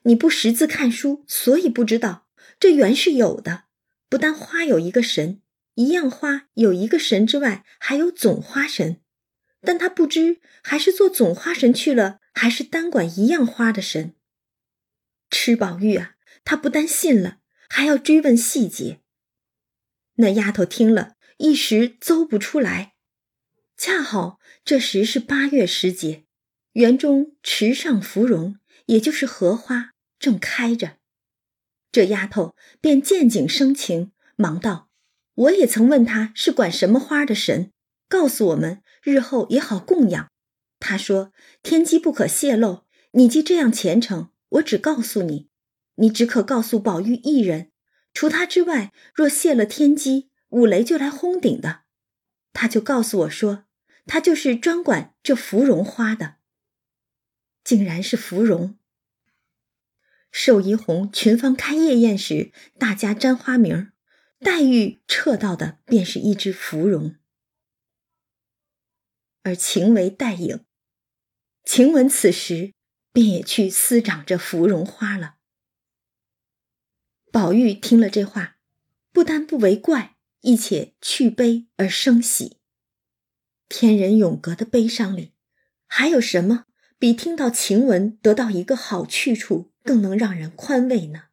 [0.04, 2.28] 你不识字看书，所以不知道，
[2.60, 3.64] 这原是有的。
[4.08, 5.42] 不但花有一个神，
[5.74, 9.00] 一样花有一个神之外，还有总花神。
[9.62, 14.14] 但他不知还是做总花神去了，还是单管一样花的神。”
[15.28, 16.14] 吃宝玉啊，
[16.44, 17.38] 他不但信了，
[17.68, 19.00] 还要追问细节。
[20.18, 22.94] 那丫头听了一时诌不出来。
[23.76, 26.24] 恰好这时是八月时节，
[26.72, 30.98] 园中池上芙蓉，也就是荷花正开着。
[31.90, 34.90] 这丫头便见景生情，忙道
[35.34, 37.72] ：“我也曾问他是管什么花的神，
[38.08, 40.30] 告诉我们日后也好供养。
[40.78, 45.50] 他说天机不可泄露，你既这样虔诚。”我只告诉你，
[45.96, 47.70] 你只可告诉宝玉一人，
[48.18, 51.82] 除他之外，若泄了天机，五雷就来轰顶的。
[52.52, 53.66] 他就告诉我说，
[54.06, 56.38] 他就是专管这芙蓉花的。
[57.62, 58.76] 竟然是芙蓉。
[60.32, 63.92] 寿怡红群芳开夜宴时，大家沾花名
[64.40, 67.14] 黛玉撤到的便是一只芙蓉，
[69.44, 70.64] 而晴为黛影。
[71.62, 72.72] 晴雯此时。
[73.12, 75.37] 便也去私掌这芙蓉花了。
[77.40, 78.56] 宝玉听了这话，
[79.12, 82.56] 不但不为怪，亦且去悲而生喜。
[83.68, 85.34] 天人永隔的悲伤里，
[85.86, 86.64] 还有什么
[86.98, 91.26] 比听到晴雯得到一个好去处更能让人宽慰呢？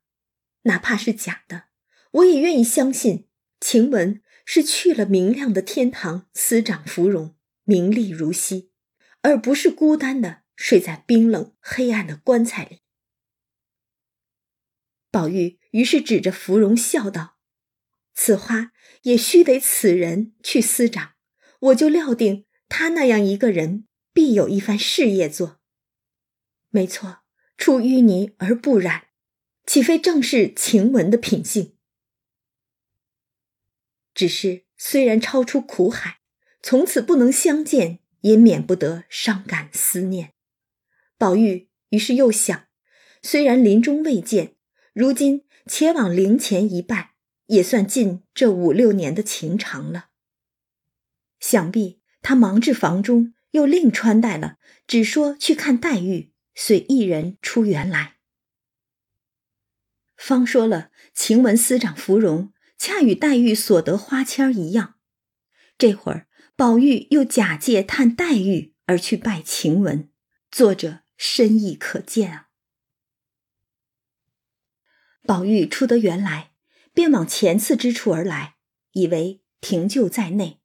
[0.66, 1.64] 哪怕是假的，
[2.12, 3.26] 我也愿意相信
[3.60, 7.34] 晴雯是去了明亮的天堂司掌芙蓉，
[7.64, 8.70] 名利如昔，
[9.24, 10.44] 而不是孤单的。
[10.56, 12.82] 睡在冰冷黑暗的棺材里，
[15.16, 17.38] 宝玉于是指着芙蓉笑道
[18.14, 21.14] ：“此花也须得此人去司掌，
[21.58, 25.62] 我就料定他那样一个人必有一番事业做。
[26.70, 27.20] 没错，
[27.56, 29.06] 出淤泥而不染，
[29.66, 31.78] 岂非正是晴雯的品性？
[34.14, 36.20] 只是虽然超出苦海，
[36.62, 40.34] 从此不能相见，也免不得伤感思念。”
[41.18, 42.68] 宝玉于是又想，
[43.22, 44.55] 虽然临终未见，
[44.96, 47.16] 如今且往灵前一拜，
[47.48, 50.06] 也算尽这五六年的情长了。
[51.42, 54.56] 想必他忙至房中，又另穿戴了，
[54.88, 58.16] 只说去看黛玉，遂一人出园来。
[60.16, 64.96] 方说了，晴雯司掌芙蓉，恰与黛玉所得花签一样。
[65.78, 70.10] 这会儿，宝玉又假借探黛玉而去拜晴雯，
[70.50, 71.02] 作者。
[71.18, 72.45] 深意可见啊！
[75.26, 76.52] 宝玉出得园来，
[76.94, 78.56] 便往前次之处而来，
[78.92, 80.60] 以为停柩在内。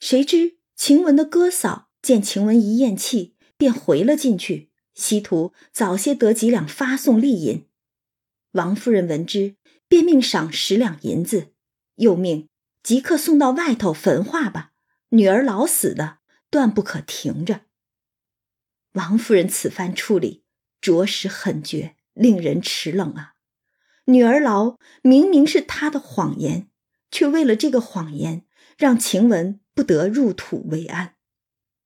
[0.00, 7.66] 谁知晴雯的哥嫂见晴雯一咽气，便回了进去，希图早些得几两发送利银。
[8.52, 9.56] 王夫人闻之，
[9.88, 11.52] 便命赏十两银子，
[11.96, 12.48] 又命
[12.82, 14.72] 即刻送到外头焚化吧。
[15.10, 16.18] 女儿老死的，
[16.50, 17.62] 断不可停着。
[18.92, 20.44] 王夫人此番处理
[20.80, 23.34] 着实狠绝，令人齿冷啊！
[24.08, 26.68] 女儿痨明明是他的谎言，
[27.10, 28.46] 却为了这个谎言，
[28.78, 31.16] 让晴雯不得入土为安。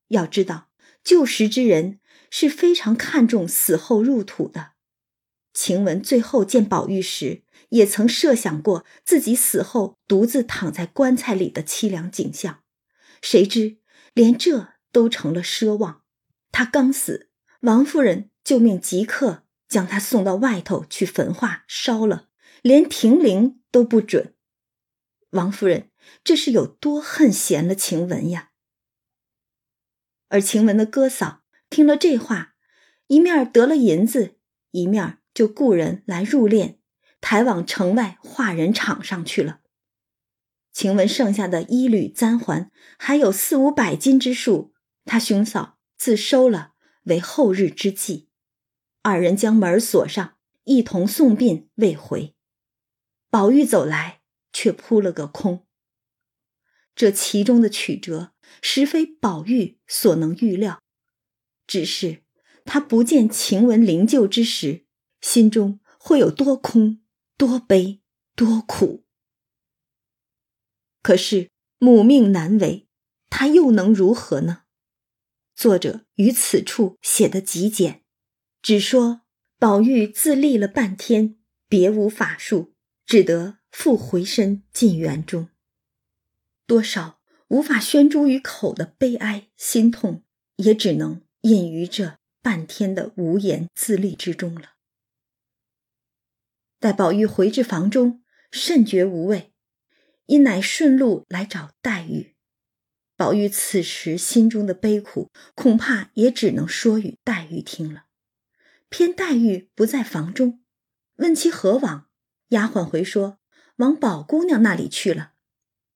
[0.08, 0.68] 要知道，
[1.02, 1.98] 旧时之人
[2.30, 4.72] 是非常看重死后入土的。
[5.52, 12.60] 晴雯最后见宝玉时，也曾设想过自己死后独自躺在棺材里的凄凉景象，
[13.20, 13.78] 谁知
[14.14, 16.02] 连这都成了奢望。
[16.52, 17.30] 他刚死，
[17.62, 19.41] 王夫人就命即刻
[19.72, 22.28] 将他送到外头去焚化烧了，
[22.60, 24.34] 连停灵都不准。
[25.30, 25.90] 王夫人
[26.22, 28.50] 这是有多恨闲了晴雯呀？
[30.28, 32.54] 而晴雯的哥嫂听了这话，
[33.06, 34.36] 一面得了银子，
[34.72, 36.76] 一面就雇人来入殓，
[37.22, 39.60] 抬往城外化人场上去了。
[40.70, 44.74] 晴雯剩下的衣履簪环还有四五百斤之数，
[45.06, 48.28] 他兄嫂自收了为后日之计。
[49.02, 52.34] 二人将门锁上，一同送殡未回。
[53.30, 54.22] 宝玉走来，
[54.52, 55.66] 却扑了个空。
[56.94, 60.80] 这其中的曲折，实非宝玉所能预料。
[61.66, 62.22] 只是
[62.64, 64.84] 他不见晴雯灵柩之时，
[65.20, 67.02] 心中会有多空、
[67.36, 68.02] 多悲、
[68.36, 69.04] 多苦。
[71.02, 72.86] 可是母命难违，
[73.30, 74.64] 他又能如何呢？
[75.56, 78.01] 作者于此处写的极简，
[78.62, 79.22] 只说
[79.58, 81.36] 宝玉自立了半天，
[81.68, 85.48] 别无法术，只得复回身进园中。
[86.64, 90.22] 多少无法宣诸于口的悲哀心痛，
[90.56, 94.74] 也只能隐于这半天的无言自立之中了。
[96.78, 99.52] 待宝玉回至房中，甚觉无味，
[100.26, 102.36] 因乃顺路来找黛玉。
[103.16, 108.04] 宝玉此时心中的悲苦，恐怕也只能说与黛玉听了。
[108.92, 110.60] 偏黛玉不在房中，
[111.16, 112.10] 问其何往，
[112.48, 113.38] 丫鬟回说
[113.76, 115.32] 往宝姑娘那里去了。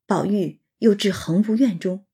[0.07, 2.07] 宝玉又至恒芜院中，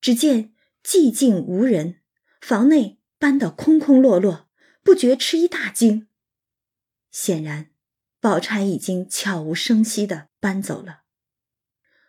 [0.00, 0.54] 只见
[0.84, 2.00] 寂静无人，
[2.40, 4.48] 房内搬得空空落落，
[4.84, 6.06] 不觉吃一大惊。
[7.10, 7.72] 显然，
[8.20, 11.00] 宝钗已经悄无声息地搬走了。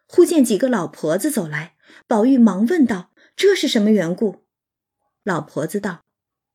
[0.06, 4.46] 忽见几个老婆子走来，宝玉忙问道：“这是什么缘故？”
[5.26, 6.06] 老婆子道：“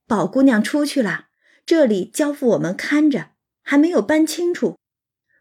[0.07, 1.26] 宝姑娘出去了，
[1.67, 4.79] 这里交付我们看着，还没有搬清楚。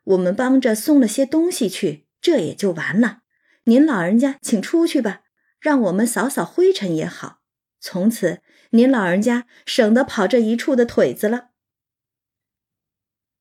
[0.04, 3.22] 我们帮着送了些东西去，这也就完了。”
[3.68, 5.22] 您老人家请出去吧，
[5.60, 7.40] 让我们扫扫灰尘也好。
[7.80, 11.50] 从此您老人家省得跑这一处的腿子了。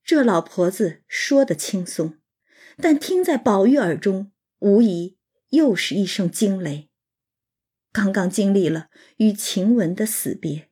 [0.03, 2.19] 这老婆子说的轻松，
[2.79, 5.19] 但听在宝玉耳中，无疑
[5.51, 6.89] 又是一声惊雷。
[7.93, 10.71] 刚刚经历了与晴雯的死别，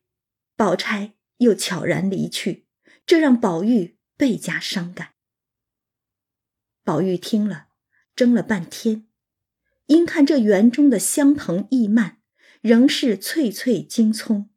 [0.56, 2.66] 宝钗又悄然离去，
[3.04, 5.14] 这让宝玉倍加伤感。
[6.84, 7.68] 宝玉听了，
[8.14, 9.06] 怔了半天。
[9.86, 12.20] 因看这园中的香藤意蔓，
[12.60, 14.50] 仍是翠翠金葱，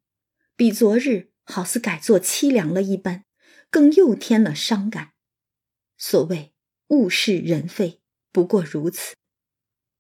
[0.55, 3.25] 比昨日好似改作凄凉了一般，
[3.69, 5.13] 更又添了伤感。
[5.97, 6.53] 所谓
[6.89, 8.01] 物是人非，
[8.31, 9.15] 不过如此。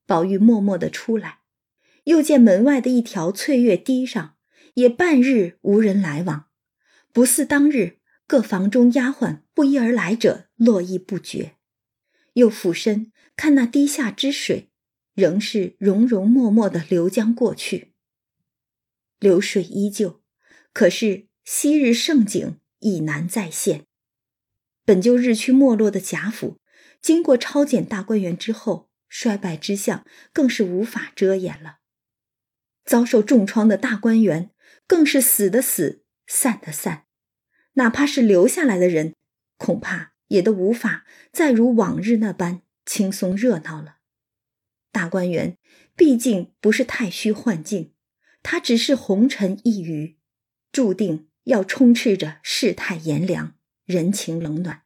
[0.05, 1.39] 宝玉默默的出来，
[2.05, 4.37] 又见门外的一条翠月堤上，
[4.75, 6.44] 也半日无人来往，
[7.15, 11.55] 不似当日各房中丫鬟不一而来者络绎不绝。
[12.33, 14.69] 又俯身看那堤下之水。
[15.13, 17.93] 仍是融融脉脉的流将过去，
[19.17, 20.21] 流水依旧，
[20.73, 23.85] 可是昔日盛景已难再现。
[24.83, 26.59] 本就日趋没落的贾府，
[27.01, 31.77] 经过抄检大观园之后，衰败之象更是无法遮掩了。
[32.83, 34.51] 遭受重创的大观园，
[34.85, 37.04] 更是死的死，散的散，
[37.75, 39.13] 哪怕是留下来的人，
[39.57, 43.99] 恐怕也都无法再如往日那般轻松热闹了。
[44.91, 45.57] 大观园
[45.95, 47.93] 毕竟不是太虚幻境，
[48.43, 50.17] 它只是红尘一隅，
[50.71, 53.55] 注定要充斥着世态炎凉、
[53.85, 54.83] 人情冷暖。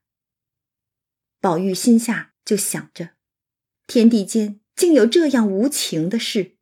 [1.40, 3.12] 宝玉心下就想着，
[3.86, 6.58] 天地间竟有这样无情的事，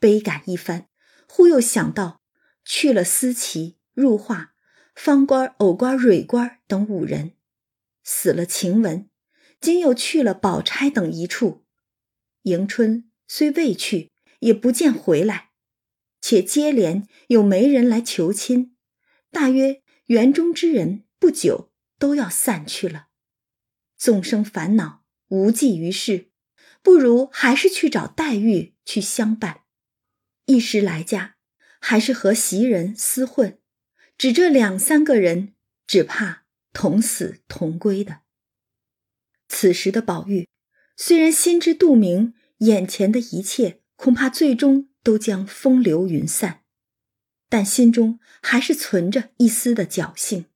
[0.00, 0.88] 悲感一番，
[1.28, 2.20] 忽又想到
[2.64, 4.54] 去了思琪、入画、
[4.96, 7.32] 方官、藕官、蕊官等五人，
[8.02, 9.08] 死了晴雯，
[9.60, 11.66] 今又去了宝钗等一处。
[12.42, 15.50] 迎春虽未去，也不见回来，
[16.22, 18.74] 且接连有媒人来求亲，
[19.30, 23.08] 大约园中之人不久都要散去了。
[23.98, 26.30] 纵生烦恼，无济于事，
[26.82, 29.60] 不如还是去找黛玉去相伴。
[30.46, 31.36] 一时来家，
[31.80, 33.60] 还是和袭人厮混，
[34.18, 35.54] 只这两三个人，
[35.86, 38.20] 只怕同死同归的。
[39.48, 40.48] 此时的宝玉。
[40.98, 46.62] 虽然心知肚明，眼前的一切恐怕最终都将风流云散，
[47.50, 50.46] 但心中还是存着一丝的侥幸，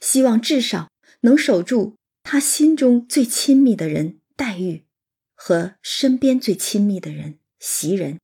[0.00, 0.90] 希望至少
[1.20, 4.84] 能守住他心中最亲密的人黛玉，
[5.32, 8.18] 和身边最亲密的人袭人。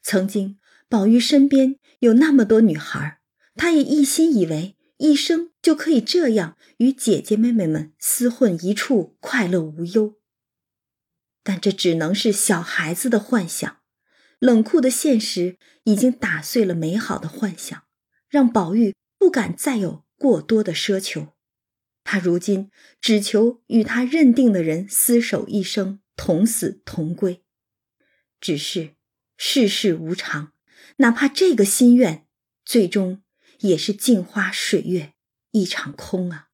[0.00, 0.58] 曾经
[0.88, 3.20] 宝玉身边有那么多女孩，
[3.54, 4.76] 他也一心以为。
[4.98, 10.20] 一生就可以这样与姐姐妹妹们厮混一处，快乐无忧。
[11.42, 13.78] 但这只能是小孩子的幻想，
[14.38, 17.82] 冷酷的现实已经打碎了美好的幻想，
[18.28, 21.34] 让宝玉不敢再有过多的奢求。
[22.04, 27.44] 他如今只求与他认定的人厮守一生，同死同归。
[28.40, 28.94] 只是
[29.36, 30.51] 世事无常，
[31.02, 32.28] 哪怕这个心愿，
[32.64, 33.24] 最终
[33.58, 35.14] 也是镜花水月
[35.50, 36.50] 一场空啊！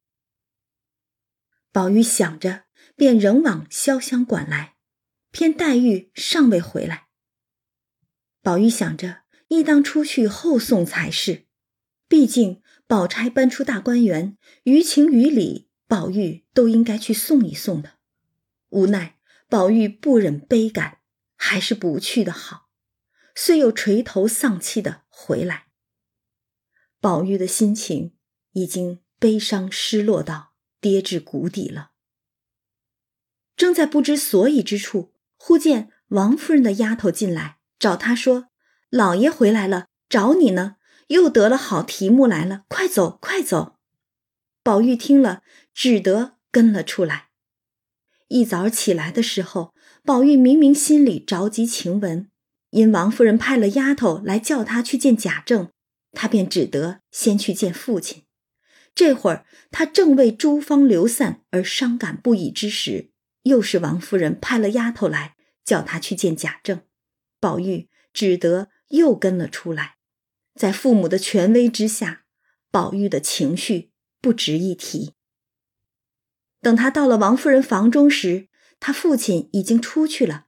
[1.71, 2.63] 宝玉想着，
[2.95, 4.75] 便仍往潇湘馆来，
[5.29, 7.09] 偏黛玉尚未回来。
[8.41, 11.45] 宝玉想着，应当出去后送才是。
[12.07, 17.99] 毕竟宝钗搬出大观园，于情于理，宝玉都应该去送一送的。
[18.69, 21.01] 无奈宝玉不忍悲感，
[21.35, 22.68] 还是不去的好。
[23.41, 25.67] 遂又垂头丧气的回来。
[26.99, 28.13] 宝玉的心情
[28.51, 31.91] 已经悲伤失落到跌至谷底了。
[33.55, 37.59] 正在不知所以之处，忽见王夫人的丫头进来。
[37.79, 38.49] 找他说
[38.91, 40.75] ：“老爷回来了，找你呢，
[41.07, 43.77] 又得了好题目来了，快走，快走。”
[44.61, 47.29] 宝玉听了，只得跟了出来。
[48.27, 49.73] 一早起来的时候，
[50.03, 52.28] 宝玉明明心里着急晴雯，
[52.71, 55.69] 因王夫人派了丫头来叫他去见贾政，
[56.11, 58.23] 他便只得先去见父亲。
[58.95, 63.11] 这会儿他正为诸方流散而伤感不已之时，
[63.43, 66.81] 又是王夫人派了丫头来叫他去见贾政。
[67.39, 69.95] 宝玉只得又跟了出来，
[70.55, 72.25] 在父母的权威之下，
[72.69, 75.13] 宝玉的情绪不值一提。
[76.61, 78.49] 等他到了王夫人房中时，
[78.81, 80.47] 他父亲已经出去了，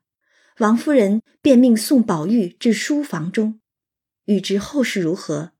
[0.57, 3.59] 王夫人便命送宝玉至书房中。
[4.25, 5.53] 欲知后事如何，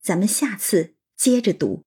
[0.00, 1.85] 咱们下次接着读。